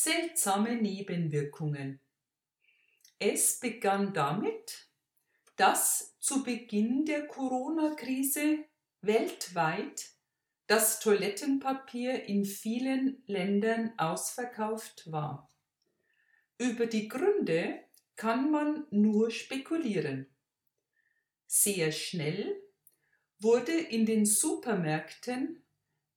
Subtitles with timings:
[0.00, 1.98] Seltsame Nebenwirkungen.
[3.18, 4.86] Es begann damit,
[5.56, 8.64] dass zu Beginn der Corona-Krise
[9.00, 10.10] weltweit
[10.68, 15.52] das Toilettenpapier in vielen Ländern ausverkauft war.
[16.58, 17.80] Über die Gründe
[18.14, 20.32] kann man nur spekulieren.
[21.48, 22.62] Sehr schnell
[23.40, 25.64] wurde in den Supermärkten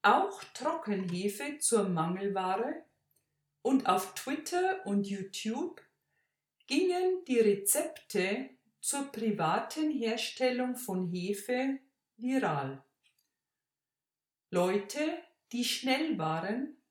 [0.03, 2.85] auch Trockenhefe zur Mangelware
[3.61, 5.81] und auf Twitter und YouTube
[6.67, 11.79] gingen die Rezepte zur privaten Herstellung von Hefe
[12.17, 12.83] viral.
[14.49, 14.99] Leute,
[15.51, 16.81] die schnell waren,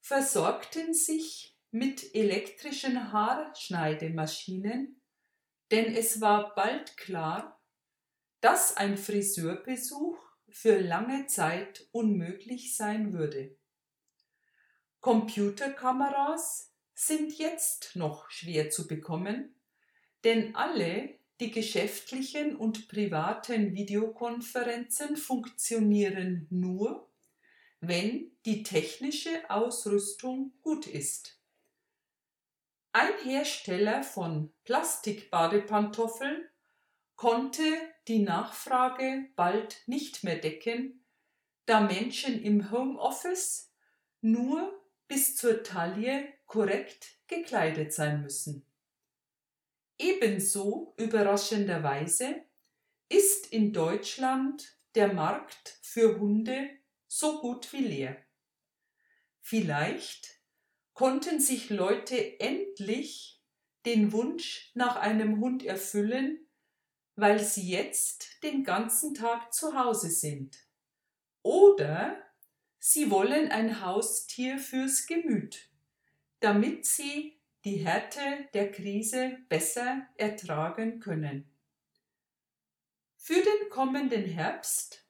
[0.00, 5.00] versorgten sich mit elektrischen Haarschneidemaschinen,
[5.70, 7.60] denn es war bald klar,
[8.40, 10.18] dass ein Friseurbesuch
[10.50, 13.56] für lange Zeit unmöglich sein würde.
[15.02, 19.52] Computerkameras sind jetzt noch schwer zu bekommen,
[20.22, 27.10] denn alle die geschäftlichen und privaten Videokonferenzen funktionieren nur,
[27.80, 31.36] wenn die technische Ausrüstung gut ist.
[32.92, 36.48] Ein Hersteller von Plastikbadepantoffeln
[37.16, 37.64] konnte
[38.06, 41.04] die Nachfrage bald nicht mehr decken,
[41.66, 43.72] da Menschen im Homeoffice
[44.20, 48.66] nur bis zur Taille korrekt gekleidet sein müssen.
[49.98, 52.42] Ebenso überraschenderweise
[53.08, 56.70] ist in Deutschland der Markt für Hunde
[57.06, 58.16] so gut wie leer.
[59.40, 60.40] Vielleicht
[60.92, 63.42] konnten sich Leute endlich
[63.84, 66.48] den Wunsch nach einem Hund erfüllen,
[67.16, 70.58] weil sie jetzt den ganzen Tag zu Hause sind.
[71.42, 72.22] Oder
[72.84, 75.68] sie wollen ein Haustier fürs Gemüt,
[76.40, 81.48] damit sie die Härte der Krise besser ertragen können.
[83.16, 85.06] Für den kommenden Herbst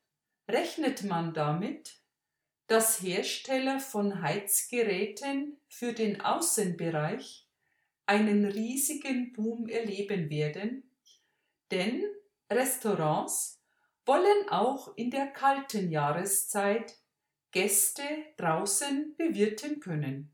[0.46, 2.02] rechnet man damit,
[2.66, 7.48] dass Hersteller von Heizgeräten für den Außenbereich
[8.04, 10.90] einen riesigen Boom erleben werden,
[11.70, 12.04] denn
[12.50, 13.62] Restaurants
[14.04, 16.98] wollen auch in der kalten Jahreszeit
[17.52, 18.02] Gäste
[18.38, 20.32] draußen bewirten können.